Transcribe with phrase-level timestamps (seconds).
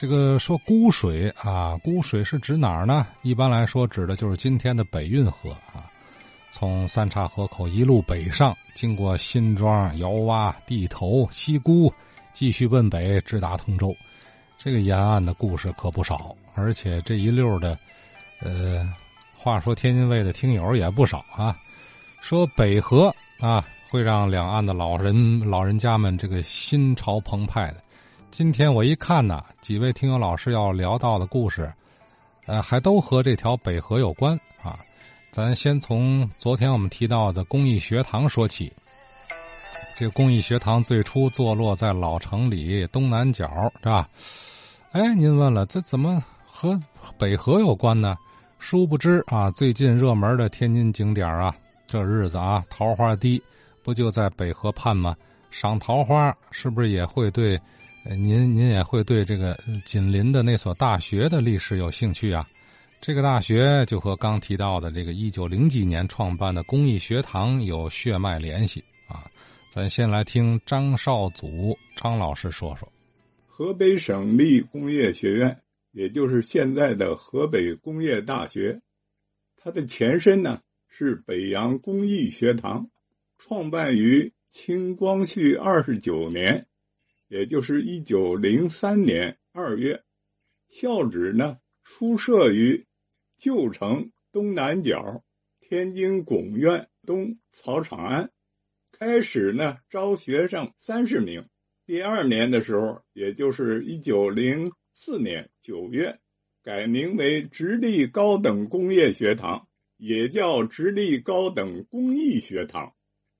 [0.00, 3.06] 这个说沽水啊，沽水是指哪儿呢？
[3.20, 5.84] 一般来说，指的就是今天的北运河啊。
[6.50, 11.92] 从三岔河口一路北上，经过新庄、窑洼、地头、西沽，
[12.32, 13.94] 继续奔北，直达通州。
[14.56, 17.78] 这个沿岸的故事可不少，而且这一溜的，
[18.40, 18.90] 呃，
[19.36, 21.54] 话说天津卫的听友也不少啊。
[22.22, 27.82] 说北河啊，会让两岸的老人老人家们这个心潮澎湃的。
[28.30, 31.70] 今天我一看呢，几位听友老师要聊到的故事，
[32.46, 34.78] 呃，还都和这条北河有关啊。
[35.32, 38.72] 咱先从昨天我们提到的公益学堂说起。
[39.96, 44.08] 这公益学堂最初坐落在老城里东南角，是吧？
[44.92, 46.80] 哎，您问了，这怎么和
[47.18, 48.16] 北河有关呢？
[48.60, 51.54] 殊不知啊，最近热门的天津景点啊，
[51.86, 53.42] 这日子啊，桃花堤
[53.82, 55.16] 不就在北河畔吗？
[55.50, 57.60] 赏桃花是不是也会对
[58.04, 62.48] 您您也会对这个紧邻的那所大学的历史有兴趣啊？
[63.00, 69.24] 这个大学就和刚提到的这个一九零几年创办的公益学堂有血脉联系啊！
[69.70, 72.90] 咱先来听张少祖张老师说说，
[73.46, 75.56] 河北省立工业学院，
[75.92, 78.80] 也就是现在的河北工业大学，
[79.56, 82.90] 它的前身呢是北洋工艺学堂，
[83.38, 86.66] 创办于清光绪二十九年，
[87.30, 90.02] 也就是一九零三年二月，
[90.68, 92.84] 校址呢出设于。
[93.42, 95.24] 旧城东南角，
[95.60, 98.30] 天津拱院东草场庵，
[98.92, 101.48] 开始呢招学生三十名。
[101.86, 106.18] 第二年的时候，也就是一九零四年九月，
[106.62, 112.92] 改名为直隶高等工业学堂，也叫直隶高等工艺学堂，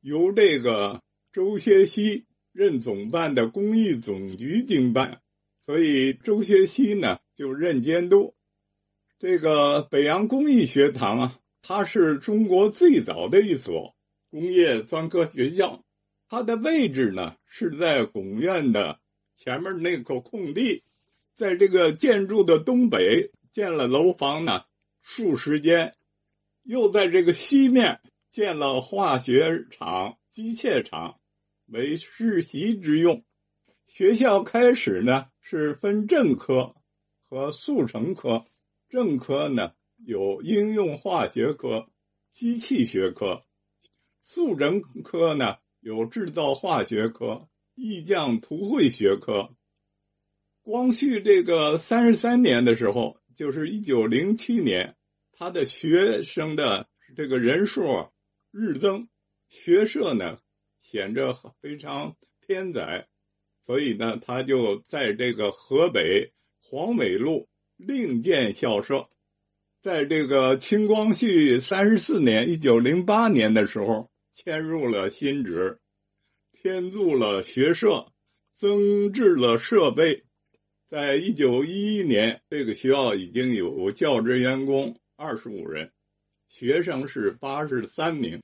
[0.00, 2.24] 由这个周学熙
[2.58, 5.20] 任总办的工艺总局经办，
[5.64, 8.34] 所以周学熙呢就任监督。
[9.20, 13.94] 这个北洋工艺学堂啊，它是中国最早的一所
[14.28, 15.84] 工业专科学校。
[16.28, 18.98] 它的位置呢是在拱院的
[19.36, 20.82] 前面那口空地，
[21.34, 24.62] 在这个建筑的东北建了楼房呢
[25.00, 25.94] 数十间，
[26.64, 31.20] 又在这个西面建了化学厂、机械厂，
[31.68, 33.24] 为世袭之用。
[33.86, 36.74] 学校开始呢是分正科
[37.22, 38.44] 和速成科。
[38.88, 41.88] 正科呢有应用化学科、
[42.30, 43.44] 机器学科；
[44.22, 49.54] 速成科呢有制造化学科、意匠图绘学科。
[50.62, 54.96] 光绪这个三十三年的时候，就是一九零七年，
[55.32, 58.10] 他的学生的这个人数
[58.50, 59.08] 日增，
[59.48, 60.38] 学社呢
[60.82, 62.16] 显着非常
[62.46, 63.06] 偏窄，
[63.64, 67.48] 所以呢，他就在这个河北黄尾路。
[67.76, 69.08] 另建校舍，
[69.80, 75.78] 在这个清光绪三十四年（一九零八年）的时候，迁入了新址，
[76.50, 78.12] 添筑了学舍，
[78.52, 80.24] 增置了设备。
[80.86, 85.92] 在一九一一年，这个学校已经有教职员工二十五人，
[86.48, 88.42] 学生是八十三名，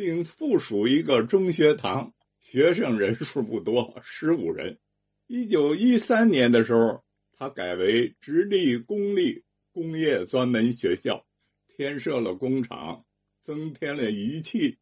[0.00, 4.78] 并附属一个中学堂，学生人数不多，十五人。
[5.26, 7.04] 一九一三年的时候。
[7.42, 11.26] 它改为直隶公立工业专门学校，
[11.68, 13.06] 添设了工厂，
[13.40, 14.76] 增添了仪器。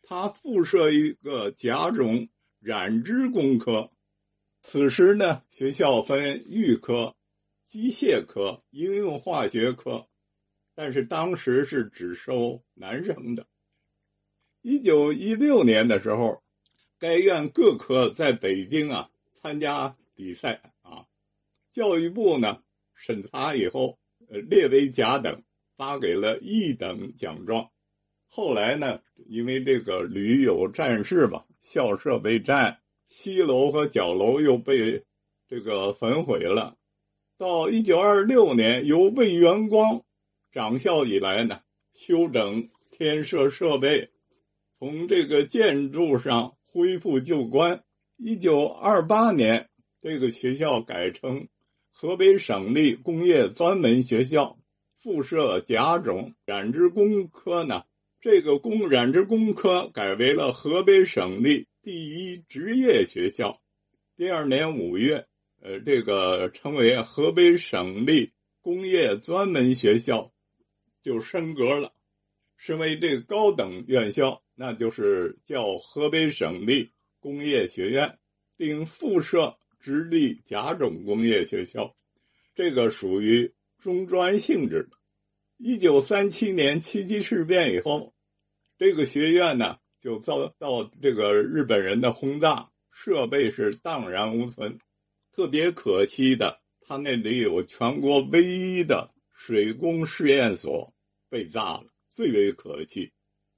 [0.00, 2.28] 它附设一个甲种
[2.60, 3.90] 染织工科。
[4.62, 7.16] 此时呢，学校分预科、
[7.64, 10.06] 机械科、应用化学科，
[10.76, 13.48] 但是当时是只收男生的。
[14.66, 16.42] 一九一六年的时候，
[16.98, 21.04] 该院各科在北京啊参加比赛啊。
[21.74, 22.62] 教育部呢
[22.94, 25.42] 审查以后，呃列为甲等，
[25.76, 27.68] 发给了一等奖状。
[28.26, 35.04] 后来呢，因为这个屡有战事吧，校舍被占，西楼和角楼又被
[35.46, 36.78] 这个焚毁了。
[37.36, 40.02] 到一九二六年，由魏元光
[40.52, 41.60] 掌校以来呢，
[41.92, 44.08] 修整添设设备，
[44.84, 47.82] 从这个建筑上恢复旧观。
[48.18, 49.70] 一九二八年，
[50.02, 51.48] 这个学校改成。
[51.90, 54.58] 河北省立工业专门学校
[55.00, 57.84] 附设甲种染织工科呢，
[58.20, 63.62] 这个工染织工科改为了河北省立第一职业学校。
[64.18, 65.24] 第二年五月，
[65.62, 70.30] 呃，这个成为河北省立工业专门学校，
[71.02, 71.94] 就升格了，
[72.58, 78.18] 升为这个高等院校，那就是叫河北省立工业学院，
[78.56, 79.56] 并附设。
[79.80, 81.94] 直隶甲种工业学校，
[82.54, 84.96] 这个属于中专性质的。
[85.58, 88.14] 一九三七年七七事变以后，
[88.78, 94.78] 这个学院呢就遭到这个日本人的轰炸，设备是荡然无存。
[95.32, 100.94] 特别可惜的，他那里有全国唯一的水工试验所
[101.28, 103.12] 被炸了，最为可惜。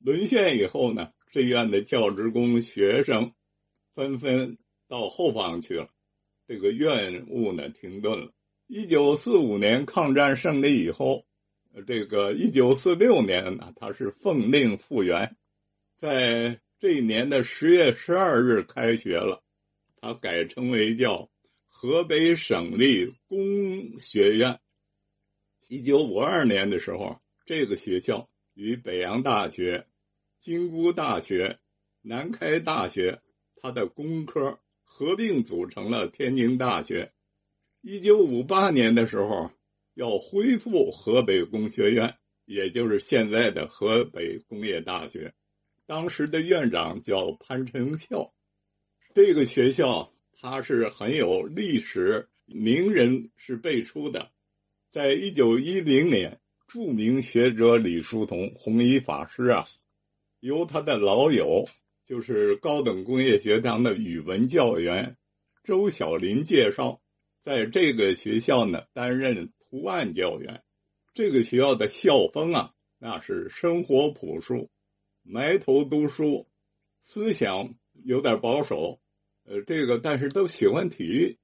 [0.00, 3.32] 沦陷以后呢，这院的教职工学生
[3.94, 4.58] 纷纷
[4.88, 5.88] 到后方去了，
[6.48, 8.32] 这个院务呢停顿了。
[8.66, 11.24] 一九四五年抗战胜利以后。
[11.86, 15.36] 这个一九四六年呢，他是奉令复员，
[15.94, 19.44] 在这一年的十月十二日开学了，
[20.00, 21.30] 他改称为叫
[21.68, 24.58] 河北省立工学院。
[25.68, 29.86] 一九五二年的时候，这个学校与北洋大学、
[30.40, 31.60] 京估大学、
[32.02, 33.20] 南开大学，
[33.62, 37.12] 它的工科合并组成了天津大学。
[37.80, 39.52] 一九五八年的时候。
[39.94, 42.16] 要恢复河北工学院，
[42.46, 45.34] 也就是现在的河北工业大学。
[45.84, 48.32] 当时的院长叫潘成孝。
[49.14, 54.30] 这个学校它是很有历史名人是辈出的。
[54.90, 59.66] 在一九一零年，著名学者李叔同弘一法师啊，
[60.40, 61.68] 由他的老友，
[62.04, 65.16] 就是高等工业学堂的语文教员
[65.62, 67.00] 周小林介绍，
[67.44, 69.52] 在这个学校呢担任。
[69.72, 70.64] 图案教员，
[71.14, 74.68] 这个学校的校风啊，那是生活朴素，
[75.22, 76.48] 埋头读书，
[77.02, 78.98] 思想有点保守，
[79.44, 81.38] 呃，这个但是都喜欢体育，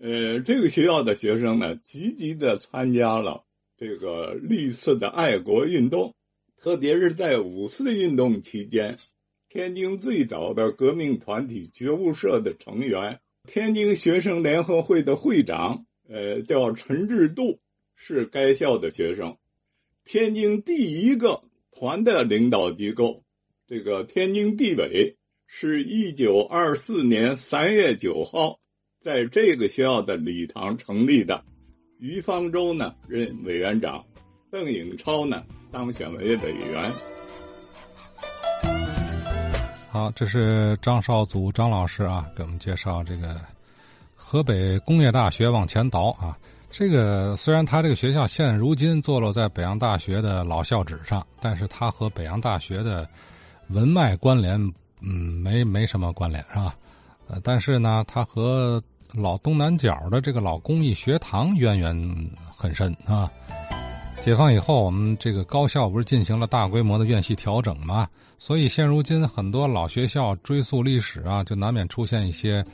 [0.00, 3.44] 呃，这个学校的学生呢，积极的参加了
[3.76, 6.14] 这个历次的爱国运动，
[6.64, 8.96] 特别是在五四运动期间，
[9.50, 17.60] 天津最早的革命团体觉悟社的成员，天津学生联合会的会长，呃，叫陈志度。
[17.96, 19.36] 是该校的学生，
[20.06, 23.24] 天津第一个团的领导机构，
[23.68, 28.58] 这个天津地委是一九二四年三月九号
[29.02, 31.44] 在这个学校的礼堂成立的。
[31.98, 34.06] 于方舟呢任委员长，
[34.50, 35.44] 邓颖超呢
[35.74, 36.92] 当选为委员。
[39.90, 43.40] 好，这是张少祖张老师啊，给我们介绍这个
[44.14, 46.38] 河北工业大学往前倒啊。
[46.70, 53.08] 这个虽然他这个学校现如今坐落在北洋大学的老校址上，但是他和北洋大学的
[53.68, 54.56] 文脉关联，
[55.00, 55.10] 嗯，
[55.42, 56.74] 没没什么关联，是吧？
[57.28, 58.82] 呃，但是呢，他和
[59.12, 63.28] 老东南角的这个老工艺学堂渊源很深啊。
[64.24, 68.08] 解放以后，我们这个高校不是进行了大规模的院系调整嘛？
[68.38, 72.64] 所以现如今很多老学校追溯历史啊，就难免出现一些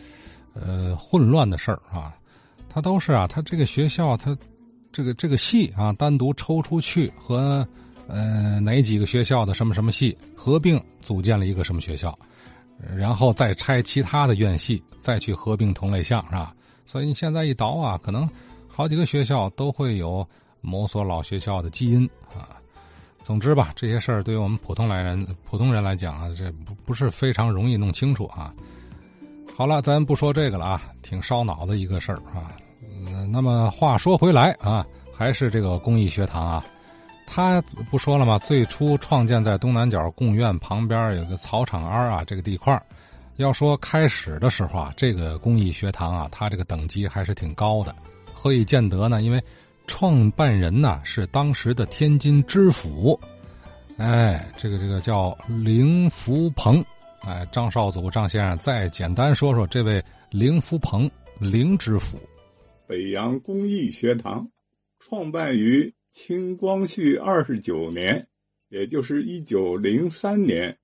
[0.55, 2.15] 呃混乱的事儿啊。
[2.69, 4.39] 他都是啊，他这个学校，他
[4.93, 7.67] 这个这个系啊，单独抽出去和
[8.07, 12.17] 呃哪几个学校的什么什么系合并组建了一个什么学校，
[12.97, 16.55] 然后再拆其他的院系，再去合并同类项，是吧？
[16.87, 18.29] 所以你现在一倒啊，可能
[18.69, 20.25] 好几个学校都会有
[20.61, 22.57] 某所老学校的基因啊。
[23.23, 28.53] 总之吧，这些事儿对于我们普通来人、普通人来讲啊，这不不是非常容易弄清楚啊。
[29.55, 32.57] 好了，咱不说这个了啊，挺烧脑的一个事儿啊。
[32.83, 34.85] 嗯，那么话说回来啊，
[35.15, 36.65] 还是这个公益学堂啊，
[37.27, 38.39] 他不说了吗？
[38.39, 42.83] 最初创建在东南角贡院旁边有个草场庵啊，这个地块
[43.37, 47.95] 要说开始的时候啊，这个公益学堂啊，它这个等级还是挺高的。
[48.33, 49.21] 何以见得呢？
[49.21, 49.43] 因为
[49.91, 53.19] 创办人呢是当时的天津知府，
[53.97, 56.83] 哎，这个这个叫林福鹏。
[57.23, 62.21] 哎，张少祖张先生，再简单说说这位林福鹏，林知府。
[62.87, 64.49] 北洋工艺学堂
[65.01, 68.29] 创办于清光绪二十九年，
[68.69, 70.79] 也就是一九零三年。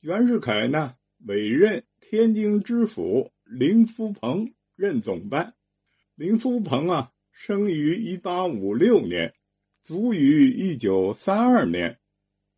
[0.00, 0.94] 袁世凯呢
[1.26, 5.54] 委任天津知府林福鹏任总办。
[6.16, 9.34] 林福鹏啊，生于一八五六年，
[9.82, 11.98] 卒于一九三二年。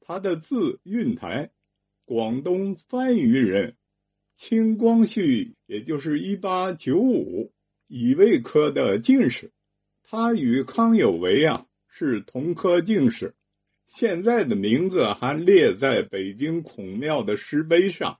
[0.01, 1.51] 他的字运台。
[2.07, 3.79] 广东番禺人，
[4.35, 7.51] 清光绪也就是一八九五
[7.87, 9.51] 乙未科的进士，
[10.03, 13.35] 他与康有为啊是同科进士，
[13.87, 18.19] 现在的名字还列在北京孔庙的石碑上。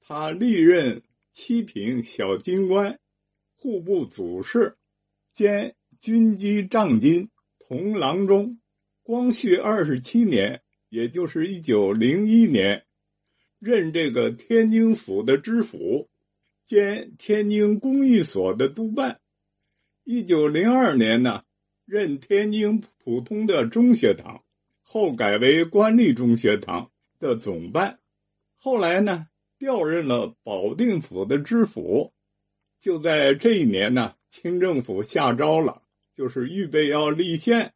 [0.00, 2.98] 他历任七品小军官、
[3.54, 4.76] 户部主事
[5.30, 7.30] 兼军机帐金
[7.60, 8.58] 同郎中。
[9.04, 12.84] 光绪二十七年，也就是一九零一年。
[13.60, 16.10] 任这个天津府的知府，
[16.64, 19.20] 兼天津工艺所的督办。
[20.02, 21.44] 一九零二年呢，
[21.86, 24.42] 任天津普通的中学堂，
[24.82, 26.90] 后改为官立中学堂
[27.20, 28.00] 的总办。
[28.56, 32.12] 后来呢，调任了保定府的知府。
[32.80, 35.81] 就在这一年呢，清政府下诏了，
[36.14, 37.72] 就是预备要立宪，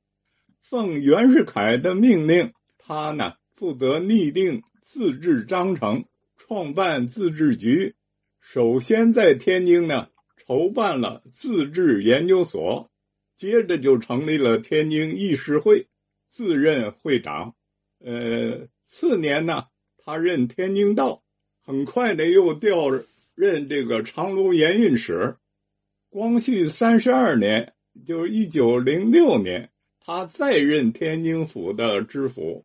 [0.60, 6.04] 奉袁世凯的命令，他呢负责拟定自治章程，
[6.36, 7.94] 创办自治局。
[8.40, 10.08] 首先在天津呢
[10.46, 12.90] 筹办了自治研究所，
[13.34, 15.88] 接着就成立了天津议事会，
[16.30, 17.54] 自任会长。
[17.98, 19.64] 呃，次年呢。
[20.08, 21.24] 他任天津道，
[21.64, 22.90] 很快的又调
[23.34, 25.34] 任这个长芦盐运使。
[26.10, 27.74] 光绪三十二年，
[28.04, 32.64] 就是一九零六年，他再任天津府的知府。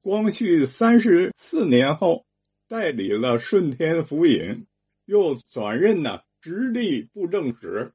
[0.00, 2.24] 光绪三十四年后，
[2.68, 4.66] 代理了顺天府尹，
[5.04, 7.92] 又转任呢直隶布政使。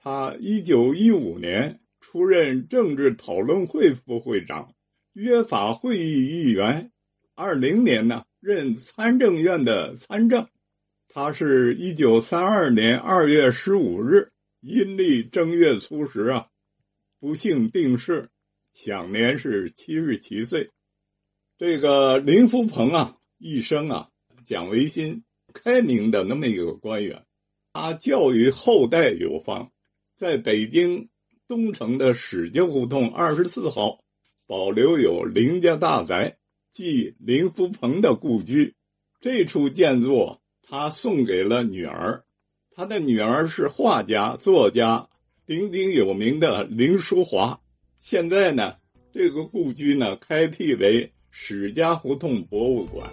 [0.00, 4.72] 他一九一五年出任政治讨论会副会长、
[5.12, 6.90] 约法会议议员。
[7.34, 10.48] 二零年呢，任参政院的参政。
[11.08, 16.48] 他是一九三二年二月十五日阴历正月初十啊，
[17.20, 18.28] 不幸病逝，
[18.72, 20.70] 享年是七十七岁。
[21.56, 24.08] 这个林福鹏啊，一生啊
[24.44, 25.22] 讲维新、
[25.52, 27.24] 开明的那么一个官员，
[27.72, 29.70] 他教育后代有方，
[30.16, 31.08] 在北京
[31.46, 34.04] 东城的史家胡同二十四号
[34.46, 36.36] 保留有林家大宅。
[36.70, 38.74] 即林福鹏的故居，
[39.20, 42.24] 这处建筑他送给了女儿，
[42.78, 45.04] 他的女儿是画家、作家，
[45.44, 47.58] 鼎鼎有名的林淑华。
[47.98, 48.74] 现在呢，
[49.12, 53.10] 这个故居呢开辟为史家胡同博物馆。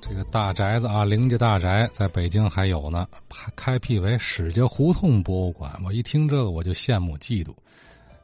[0.00, 3.06] 这个大宅子啊，林家大宅在北京还有呢，
[3.54, 5.70] 开辟为史家胡同博物馆。
[5.84, 7.54] 我一听这个，我就羡慕嫉妒。